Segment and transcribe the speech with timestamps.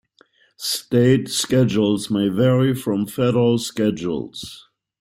[0.57, 4.65] State schedules may vary from federal schedules.